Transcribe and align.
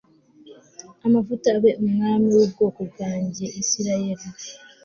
amavuta 1.05 1.47
abe 1.55 1.69
umwami 1.83 2.27
w 2.35 2.39
ubwoko 2.45 2.79
bwanjye 2.91 3.45
isirayeli 3.61 4.27